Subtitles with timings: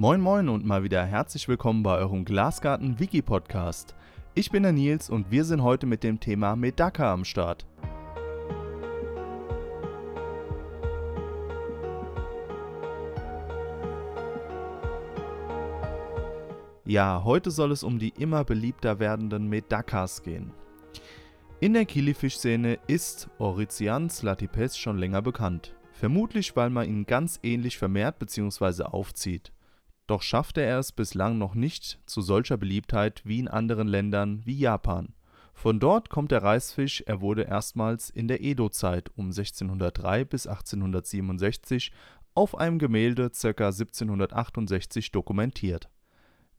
[0.00, 3.94] Moin Moin und mal wieder herzlich willkommen bei eurem Glasgarten Wiki Podcast.
[4.32, 7.66] Ich bin der Nils und wir sind heute mit dem Thema Medaka am Start.
[16.86, 20.54] Ja, heute soll es um die immer beliebter werdenden Medakas gehen.
[21.60, 25.74] In der Kilifischszene ist Oricians latipes schon länger bekannt.
[25.92, 28.84] Vermutlich, weil man ihn ganz ähnlich vermehrt bzw.
[28.84, 29.52] aufzieht.
[30.10, 34.58] Doch schaffte er es bislang noch nicht zu solcher Beliebtheit wie in anderen Ländern wie
[34.58, 35.14] Japan.
[35.54, 41.92] Von dort kommt der Reisfisch, er wurde erstmals in der Edo-Zeit um 1603 bis 1867
[42.34, 43.46] auf einem Gemälde ca.
[43.46, 45.88] 1768 dokumentiert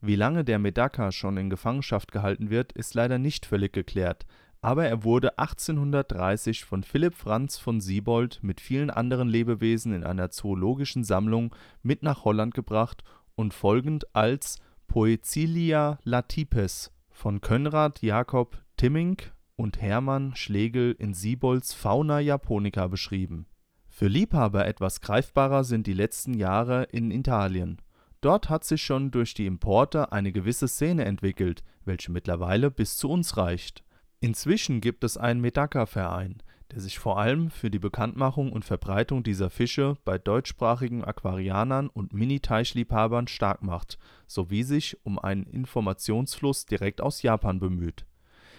[0.04, 4.26] wie lange der Medaka schon in Gefangenschaft gehalten wird, ist leider nicht völlig geklärt,
[4.60, 10.30] aber er wurde 1830 von Philipp Franz von Siebold mit vielen anderen Lebewesen in einer
[10.30, 13.04] zoologischen Sammlung mit nach Holland gebracht
[13.42, 14.56] und folgend als
[14.88, 19.18] Poecilia latipes von Konrad Jakob Timming
[19.56, 23.44] und Hermann Schlegel in Siebold's Fauna Japonica beschrieben.
[23.88, 27.82] Für Liebhaber etwas greifbarer sind die letzten Jahre in Italien
[28.22, 33.10] Dort hat sich schon durch die Importe eine gewisse Szene entwickelt, welche mittlerweile bis zu
[33.10, 33.82] uns reicht.
[34.20, 36.40] Inzwischen gibt es einen Medaka-Verein,
[36.72, 42.14] der sich vor allem für die Bekanntmachung und Verbreitung dieser Fische bei deutschsprachigen Aquarianern und
[42.14, 48.06] Mini-Teichliebhabern stark macht, sowie sich um einen Informationsfluss direkt aus Japan bemüht.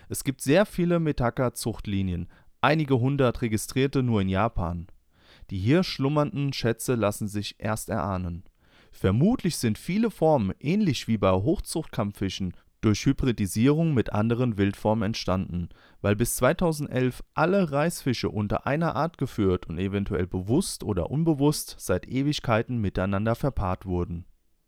[0.09, 2.29] Es gibt sehr viele Medaka-Zuchtlinien,
[2.61, 4.87] einige hundert registrierte nur in Japan.
[5.49, 8.43] Die hier schlummernden Schätze lassen sich erst erahnen
[8.93, 12.53] Vermutlich sind viele Formen ähnlich wie bei Hochzuchtkampffischen
[12.83, 15.69] durch Hybridisierung mit anderen Wildformen entstanden,
[16.01, 22.07] weil bis 2011 alle Reisfische unter einer Art geführt und eventuell bewusst oder unbewusst seit
[22.07, 24.25] Ewigkeiten miteinander verpaart wurden.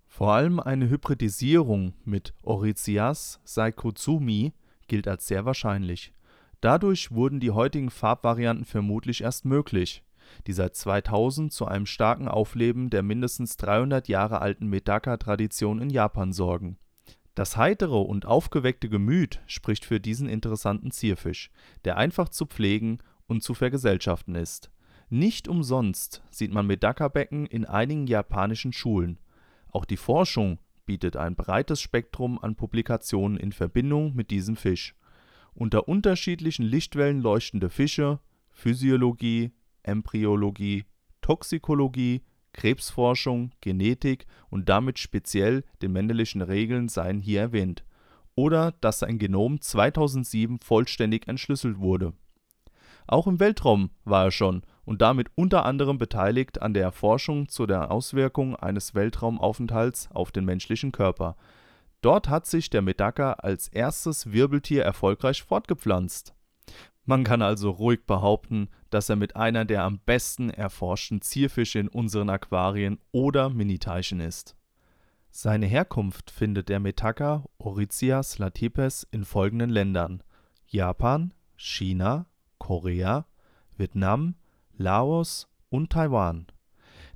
[0.08, 4.54] Vor allem eine Hybridisierung mit Orizias saikutsumi
[4.88, 6.14] gilt als sehr wahrscheinlich.
[6.62, 10.06] Dadurch wurden die heutigen Farbvarianten vermutlich erst möglich
[10.48, 16.34] die seit 2000 zu einem starken Aufleben der mindestens 300 Jahre alten Medaka-Tradition in Japan
[16.34, 16.78] sorgen.
[17.36, 21.52] Das heitere und aufgeweckte Gemüt spricht für diesen interessanten Zierfisch,
[21.84, 24.72] der einfach zu pflegen und zu vergesellschaften ist.
[25.10, 29.20] Nicht umsonst sieht man Medaka-Becken in einigen japanischen Schulen.
[29.70, 34.96] Auch die Forschung bietet ein breites Spektrum an Publikationen in Verbindung mit diesem Fisch.
[35.54, 38.20] Unter unterschiedlichen Lichtwellen leuchtende Fische,
[38.52, 39.52] Physiologie,
[39.84, 40.86] Embryologie,
[41.22, 42.24] Toxikologie,
[42.56, 47.84] Krebsforschung, Genetik und damit speziell den Mendelischen Regeln seien hier erwähnt,
[48.34, 52.14] oder dass sein Genom 2007 vollständig entschlüsselt wurde.
[53.08, 57.66] Auch im Weltraum war er schon und damit unter anderem beteiligt an der Erforschung zu
[57.66, 61.36] der Auswirkung eines Weltraumaufenthalts auf den menschlichen Körper.
[62.02, 66.36] Dort hat sich der Medaka als erstes Wirbeltier erfolgreich fortgepflanzt
[67.06, 71.88] man kann also ruhig behaupten, dass er mit einer der am besten erforschten Zierfische in
[71.88, 74.56] unseren Aquarien oder Miniteichen ist.
[75.30, 80.24] Seine Herkunft findet der Metaka Orizias latipes in folgenden Ländern:
[80.68, 82.26] Japan, China,
[82.58, 83.28] Korea,
[83.78, 84.36] Vietnam,
[84.78, 86.48] Laos und Taiwan.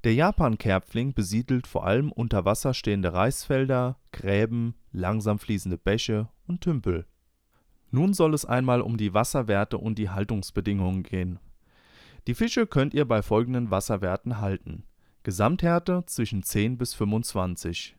[0.04, 7.06] Der Japan-Kerpfling besiedelt vor allem unter Wasser stehende Reisfelder, Gräben, langsam fließende Bäche und Tümpel
[7.92, 11.40] nun soll es einmal um die Wasserwerte und die Haltungsbedingungen gehen.
[12.28, 14.84] Die Fische könnt ihr bei folgenden Wasserwerten halten:
[15.24, 17.96] Gesamthärte zwischen 10 bis 25,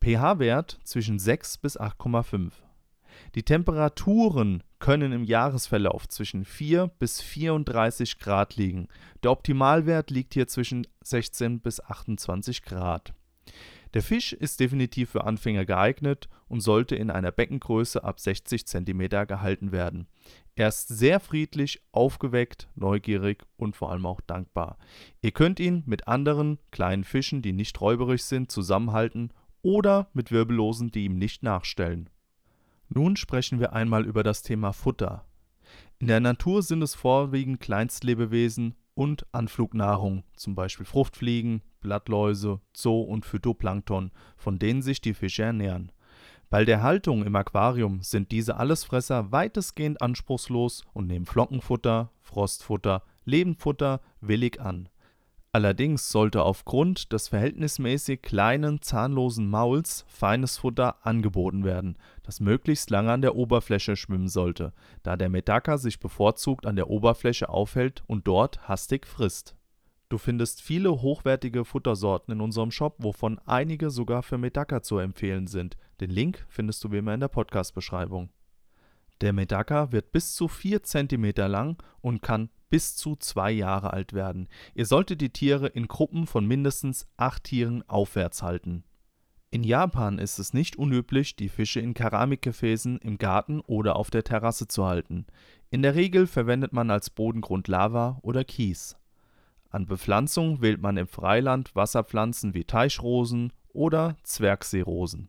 [0.00, 2.52] pH-Wert zwischen 6 bis 8,5.
[3.34, 8.88] Die Temperaturen können im Jahresverlauf zwischen 4 bis 34 Grad liegen.
[9.22, 13.12] Der Optimalwert liegt hier zwischen 16 bis 28 Grad
[13.94, 19.26] der Fisch ist definitiv für Anfänger geeignet und sollte in einer Beckengröße ab 60 cm
[19.26, 20.06] gehalten werden.
[20.54, 24.78] Er ist sehr friedlich, aufgeweckt, neugierig und vor allem auch dankbar.
[25.22, 30.90] Ihr könnt ihn mit anderen kleinen Fischen, die nicht räuberig sind, zusammenhalten oder mit Wirbellosen,
[30.90, 32.10] die ihm nicht nachstellen.
[32.88, 35.24] Nun sprechen wir einmal über das Thema Futter.
[35.98, 43.24] In der Natur sind es vorwiegend Kleinstlebewesen und Anflugnahrung, zum Beispiel Fruchtfliegen, Blattläuse, Zoo- und
[43.24, 45.92] Phytoplankton, von denen sich die Fische ernähren.
[46.50, 54.00] Bei der Haltung im Aquarium sind diese Allesfresser weitestgehend anspruchslos und nehmen Flockenfutter, Frostfutter, Lebendfutter
[54.20, 54.89] willig an.
[55.52, 63.10] Allerdings sollte aufgrund des verhältnismäßig kleinen, zahnlosen Mauls feines Futter angeboten werden, das möglichst lange
[63.10, 68.28] an der Oberfläche schwimmen sollte, da der Medaka sich bevorzugt an der Oberfläche aufhält und
[68.28, 69.56] dort hastig frisst
[70.10, 75.46] Du findest viele hochwertige Futtersorten in unserem Shop, wovon einige sogar für Medaka zu empfehlen
[75.46, 75.76] sind.
[76.00, 78.28] Den Link findest du wie immer in der Podcast-Beschreibung.
[79.20, 84.12] Der Medaka wird bis zu 4 cm lang und kann bis zu 2 Jahre alt
[84.12, 84.48] werden.
[84.74, 88.84] Ihr solltet die Tiere in Gruppen von mindestens 8 Tieren aufwärts halten.
[89.50, 94.22] In Japan ist es nicht unüblich, die Fische in Keramikgefäßen im Garten oder auf der
[94.22, 95.26] Terrasse zu halten.
[95.70, 98.96] In der Regel verwendet man als Bodengrund Lava oder Kies.
[99.68, 105.28] An Bepflanzung wählt man im Freiland Wasserpflanzen wie Teichrosen oder Zwergseerosen.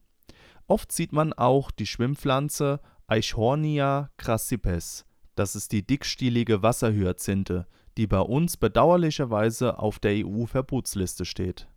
[0.68, 5.06] Oft sieht man auch die Schwimmpflanze Eichhornia crassipes.
[5.42, 7.66] Das ist die dickstielige Wasserhyazinthe,
[7.98, 11.68] die bei uns bedauerlicherweise auf der EU-Verbotsliste steht.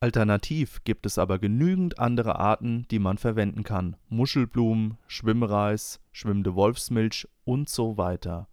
[0.00, 3.96] Alternativ gibt es aber genügend andere Arten, die man verwenden kann.
[4.08, 8.48] Muschelblumen, Schwimmreis, schwimmende Wolfsmilch und so weiter.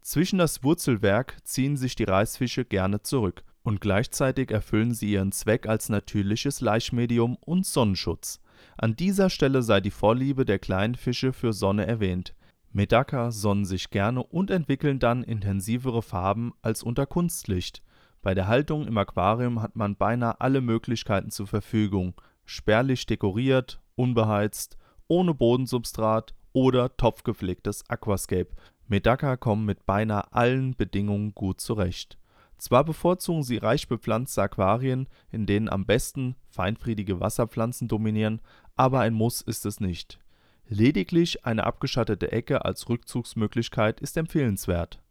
[0.00, 5.68] Zwischen das Wurzelwerk ziehen sich die Reisfische gerne zurück und gleichzeitig erfüllen sie ihren Zweck
[5.68, 8.40] als natürliches Laichmedium und Sonnenschutz.
[8.76, 12.34] An dieser Stelle sei die Vorliebe der kleinen Fische für Sonne erwähnt.
[12.74, 17.82] Medaka sonnen sich gerne und entwickeln dann intensivere Farben als unter Kunstlicht.
[18.22, 22.14] Bei der Haltung im Aquarium hat man beinahe alle Möglichkeiten zur Verfügung.
[22.46, 28.48] Spärlich dekoriert, unbeheizt, ohne Bodensubstrat oder topfgepflegtes Aquascape.
[28.88, 32.16] Medaka kommen mit beinahe allen Bedingungen gut zurecht.
[32.56, 38.40] Zwar bevorzugen sie reich bepflanzte Aquarien, in denen am besten feinfriedige Wasserpflanzen dominieren,
[38.76, 40.21] aber ein Muss ist es nicht.
[40.68, 45.02] Lediglich eine abgeschattete Ecke als Rückzugsmöglichkeit ist empfehlenswert.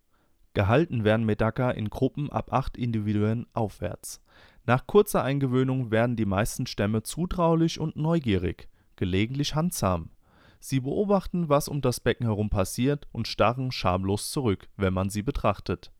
[0.54, 4.22] Gehalten werden Medaka in Gruppen ab acht Individuen aufwärts.
[4.66, 10.12] Nach kurzer Eingewöhnung werden die meisten Stämme zutraulich und neugierig, gelegentlich handsam.
[10.60, 15.24] Sie beobachten, was um das Becken herum passiert und starren schamlos zurück, wenn man sie
[15.24, 15.92] betrachtet.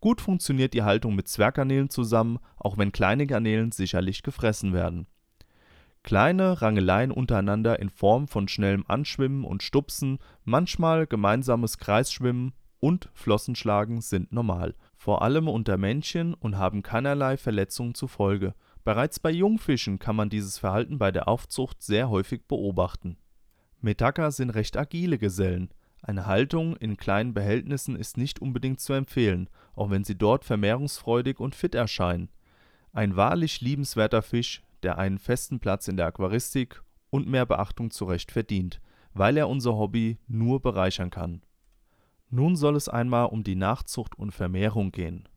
[0.00, 5.08] Gut funktioniert die Haltung mit Zwerggarnelen zusammen, auch wenn kleine Garnelen sicherlich gefressen werden.
[6.02, 14.00] Kleine Rangeleien untereinander in Form von schnellem Anschwimmen und Stupsen, manchmal gemeinsames Kreisschwimmen und Flossenschlagen
[14.00, 18.54] sind normal, vor allem unter Männchen und haben keinerlei Verletzungen zur Folge.
[18.84, 23.18] Bereits bei Jungfischen kann man dieses Verhalten bei der Aufzucht sehr häufig beobachten.
[23.80, 25.70] Metaka sind recht agile Gesellen.
[26.00, 31.40] Eine Haltung in kleinen Behältnissen ist nicht unbedingt zu empfehlen, auch wenn sie dort vermehrungsfreudig
[31.40, 32.30] und fit erscheinen.
[32.92, 38.32] Ein wahrlich liebenswerter Fisch, der einen festen Platz in der Aquaristik und mehr Beachtung zurecht
[38.32, 38.80] verdient,
[39.14, 41.42] weil er unser Hobby nur bereichern kann
[42.30, 45.28] nun soll es einmal um die Nachzucht und Vermehrung gehen.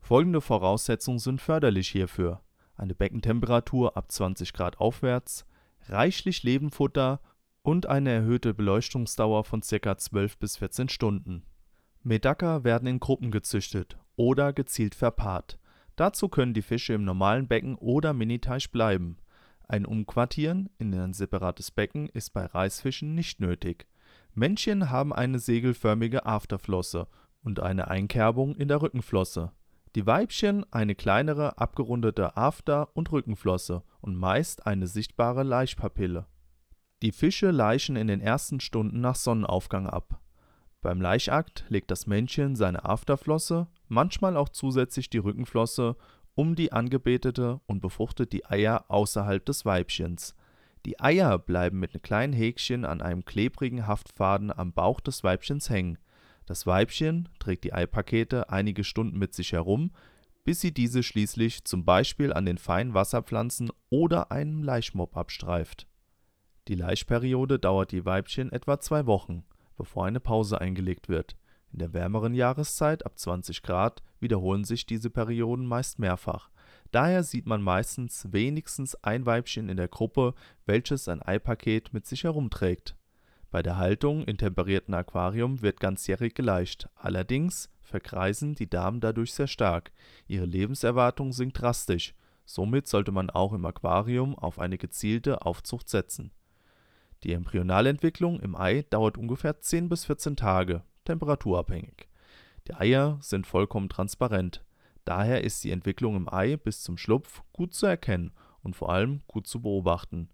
[0.00, 2.40] Folgende Voraussetzungen sind förderlich hierfür:
[2.74, 5.46] eine Beckentemperatur ab 20 Grad aufwärts,
[5.88, 7.20] reichlich Lebenfutter
[7.62, 9.96] und eine erhöhte Beleuchtungsdauer von ca.
[9.96, 11.44] 12 bis 14 Stunden.
[12.02, 15.58] Medaka werden in Gruppen gezüchtet oder gezielt verpaart.
[15.96, 19.18] Dazu können die Fische im normalen Becken oder Miniteich bleiben.
[19.68, 23.86] Ein Umquartieren in ein separates Becken ist bei Reisfischen nicht nötig
[24.34, 27.06] Männchen haben eine segelförmige Afterflosse
[27.42, 29.52] und eine Einkerbung in der Rückenflosse,
[29.94, 36.26] die Weibchen eine kleinere abgerundete After und Rückenflosse und meist eine sichtbare Laichpapille.
[37.02, 40.21] Die Fische laichen in den ersten Stunden nach Sonnenaufgang ab.
[40.82, 45.96] Beim Laichakt legt das Männchen seine Afterflosse, manchmal auch zusätzlich die Rückenflosse,
[46.34, 50.34] um die Angebetete und befruchtet die Eier außerhalb des Weibchens
[50.84, 55.98] die Eier bleiben mit kleinen Häkchen an einem klebrigen Haftfaden am Bauch des Weibchens hängen.
[56.46, 59.92] Das Weibchen trägt die Eipakete einige Stunden mit sich herum,
[60.44, 65.86] bis sie diese schließlich zum Beispiel an den feinen Wasserpflanzen oder einem Laichmob abstreift.
[66.66, 69.44] Die Laichperiode dauert die Weibchen etwa zwei Wochen,
[69.76, 71.36] bevor eine Pause eingelegt wird.
[71.72, 76.50] In der wärmeren Jahreszeit ab 20 Grad wiederholen sich diese Perioden meist mehrfach
[76.92, 80.34] Daher sieht man meistens wenigstens ein Weibchen in der Gruppe,
[80.66, 82.94] welches ein Eipaket mit sich herumträgt.
[83.50, 89.46] Bei der Haltung in temperiertem Aquarium wird ganzjährig geleicht, allerdings verkreisen die Damen dadurch sehr
[89.46, 89.90] stark,
[90.26, 92.14] ihre Lebenserwartung sinkt drastisch,
[92.44, 96.30] somit sollte man auch im Aquarium auf eine gezielte Aufzucht setzen.
[97.24, 102.08] Die Embryonalentwicklung im Ei dauert ungefähr 10 bis 14 Tage, temperaturabhängig.
[102.68, 104.64] Die Eier sind vollkommen transparent
[105.04, 109.22] Daher ist die Entwicklung im Ei bis zum Schlupf gut zu erkennen und vor allem
[109.26, 110.28] gut zu beobachten.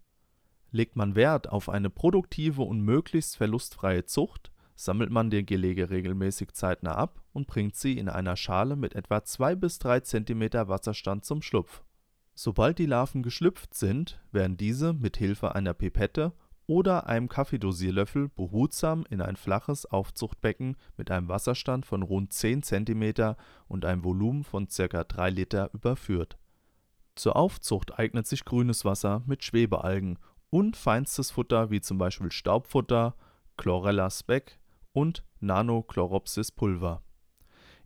[0.71, 6.53] Legt man Wert auf eine produktive und möglichst verlustfreie Zucht, sammelt man die Gelege regelmäßig
[6.53, 11.25] zeitnah ab und bringt sie in einer Schale mit etwa 2 bis 3 cm Wasserstand
[11.25, 11.83] zum Schlupf.
[12.35, 16.31] Sobald die Larven geschlüpft sind, werden diese mit Hilfe einer Pipette
[16.69, 23.35] oder einem Kaffeedosierlöffel behutsam in ein flaches Aufzuchtbecken mit einem Wasserstand von rund 10 cm
[23.67, 25.03] und einem Volumen von ca.
[25.03, 26.37] 3 Liter überführt.
[27.15, 30.19] Zur Aufzucht eignet sich grünes Wasser mit Schwebealgen
[30.51, 33.15] und feinstes Futter wie zum Beispiel Staubfutter,
[33.57, 34.59] Chlorella Speck
[34.93, 37.01] und Nanochloropsis Pulver.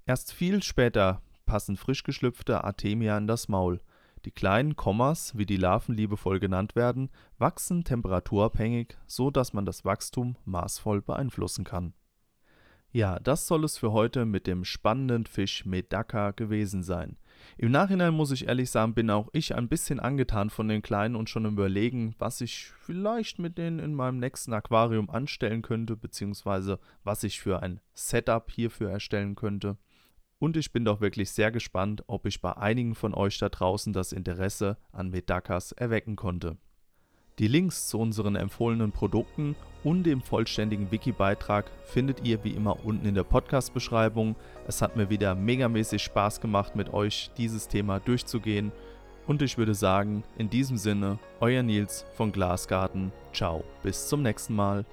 [0.05, 3.79] Erst viel später passen frisch geschlüpfte Artemia in das Maul.
[4.25, 9.83] Die kleinen Kommas, wie die Larven liebevoll genannt werden, wachsen temperaturabhängig, so dass man das
[9.83, 11.93] Wachstum maßvoll beeinflussen kann.
[12.93, 17.17] Ja, das soll es für heute mit dem spannenden Fisch Medaka gewesen sein.
[17.57, 21.15] Im Nachhinein muss ich ehrlich sagen, bin auch ich ein bisschen angetan von den Kleinen
[21.15, 26.79] und schon überlegen, was ich vielleicht mit denen in meinem nächsten Aquarium anstellen könnte, beziehungsweise
[27.03, 29.77] was ich für ein Setup hierfür erstellen könnte.
[30.43, 33.93] Und ich bin doch wirklich sehr gespannt, ob ich bei einigen von euch da draußen
[33.93, 36.57] das Interesse an Medakas erwecken konnte.
[37.39, 43.05] Die Links zu unseren empfohlenen Produkten und dem vollständigen Wiki-Beitrag findet ihr wie immer unten
[43.05, 44.35] in der Podcast-Beschreibung.
[44.67, 48.73] Es hat mir wieder megamäßig Spaß gemacht, mit euch dieses Thema durchzugehen.
[49.25, 53.13] Und ich würde sagen, in diesem Sinne, euer Nils von Glasgarten.
[53.31, 54.83] Ciao, bis zum nächsten Mal.